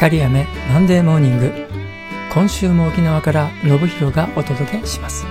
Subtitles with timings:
[0.00, 1.52] 光雨マンデーモーニング。
[2.32, 5.26] 今週も沖縄から信弘がお届けします。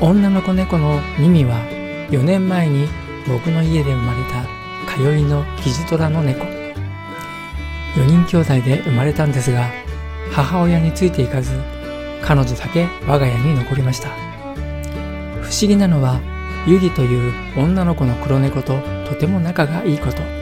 [0.00, 1.56] 女の子猫のミミは
[2.10, 2.86] 4年前に
[3.26, 4.22] 僕の家で生まれ
[4.86, 6.44] た通いのキジトラの猫。
[7.96, 9.68] 4人兄弟で生まれたんですが
[10.30, 11.50] 母親についていかず
[12.22, 14.10] 彼女だけ我が家に残りました。
[15.42, 16.20] 不思議なのは
[16.68, 20.41] ユリという女の子の黒猫ととても仲がいいこと。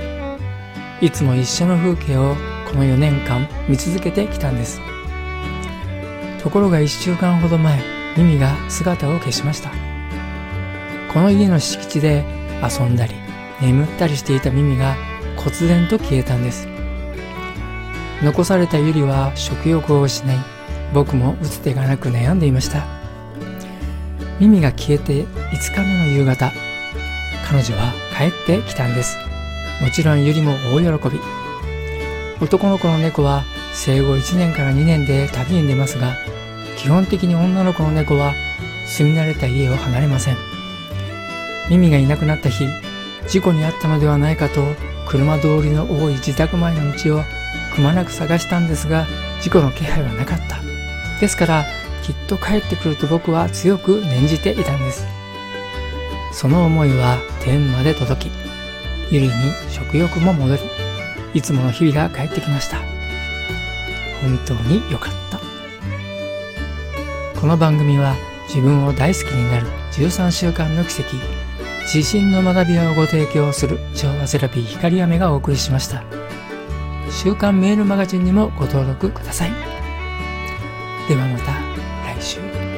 [1.00, 2.36] いつも一緒の風景を
[2.68, 4.80] この4年間見続けてきたんです。
[6.42, 7.80] ところが1週間ほど前
[8.16, 9.70] ミミが姿を消しました。
[11.12, 12.24] この家の敷地で
[12.62, 13.14] 遊んだり
[13.62, 14.94] 眠ったりしていたミミが
[15.36, 16.68] 忽然と消えたんです。
[18.22, 20.36] 残されたユリは食欲を失い
[20.92, 22.84] 僕も打つ手がなく悩んでいました。
[24.38, 26.52] ミミが消えて5日目の夕方
[27.48, 29.29] 彼女は帰ってきたんです。
[29.80, 31.20] もちろんユリも大喜び。
[32.40, 36.16] 男の子の猫は生後1年から2年で旅に出ますが
[36.76, 38.32] 基本的に女の子の猫は
[38.86, 40.36] 住み慣れた家を離れません。
[41.70, 42.66] ミミがいなくなった日
[43.28, 44.62] 事故に遭ったのではないかと
[45.08, 47.22] 車通りの多い自宅前の道を
[47.74, 49.06] くまなく探したんですが
[49.40, 50.58] 事故の気配はなかった。
[51.20, 51.64] ですから
[52.02, 55.06] きっと帰ってくると僕は強く念じていたんです。
[56.32, 58.49] その思いは天まで届き
[59.10, 59.32] ゆりに
[59.68, 60.62] 食欲も戻り
[61.34, 62.78] いつもの日々が帰ってきました。
[64.22, 65.40] 本当に良かった。
[67.40, 68.14] この番組は
[68.46, 71.16] 自分を大好きになる13週間の奇跡
[71.82, 76.04] 自信の学びをご提供する昭和セラピー光雨がお送りしました。
[77.10, 79.50] 週刊メールマガジンにもご登録ください。
[81.08, 81.52] ではまた
[82.16, 82.69] 来週。